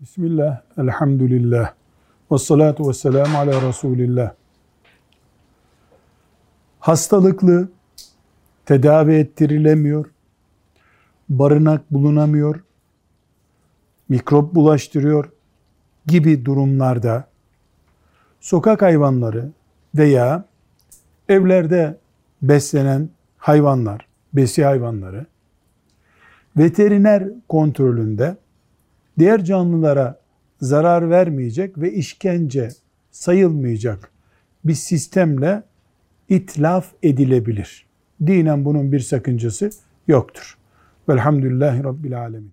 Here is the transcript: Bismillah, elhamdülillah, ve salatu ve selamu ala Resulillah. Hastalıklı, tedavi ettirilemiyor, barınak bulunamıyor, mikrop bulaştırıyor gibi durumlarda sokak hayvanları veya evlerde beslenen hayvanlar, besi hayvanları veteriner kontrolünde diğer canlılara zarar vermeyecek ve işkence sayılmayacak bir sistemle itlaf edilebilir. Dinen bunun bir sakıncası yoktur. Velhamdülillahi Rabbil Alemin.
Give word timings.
Bismillah, 0.00 0.60
elhamdülillah, 0.78 1.74
ve 2.32 2.38
salatu 2.38 2.88
ve 2.88 2.92
selamu 2.92 3.38
ala 3.38 3.68
Resulillah. 3.68 4.32
Hastalıklı, 6.78 7.68
tedavi 8.66 9.14
ettirilemiyor, 9.14 10.06
barınak 11.28 11.90
bulunamıyor, 11.90 12.64
mikrop 14.08 14.54
bulaştırıyor 14.54 15.30
gibi 16.06 16.44
durumlarda 16.44 17.28
sokak 18.40 18.82
hayvanları 18.82 19.50
veya 19.94 20.44
evlerde 21.28 21.98
beslenen 22.42 23.08
hayvanlar, 23.38 24.06
besi 24.32 24.64
hayvanları 24.64 25.26
veteriner 26.56 27.28
kontrolünde 27.48 28.36
diğer 29.18 29.44
canlılara 29.44 30.20
zarar 30.60 31.10
vermeyecek 31.10 31.78
ve 31.78 31.92
işkence 31.92 32.68
sayılmayacak 33.10 34.10
bir 34.64 34.74
sistemle 34.74 35.62
itlaf 36.28 36.86
edilebilir. 37.02 37.86
Dinen 38.26 38.64
bunun 38.64 38.92
bir 38.92 39.00
sakıncası 39.00 39.70
yoktur. 40.08 40.58
Velhamdülillahi 41.08 41.84
Rabbil 41.84 42.20
Alemin. 42.20 42.52